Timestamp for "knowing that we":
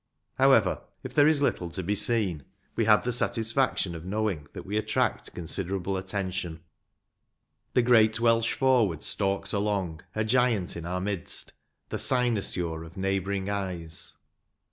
4.03-4.75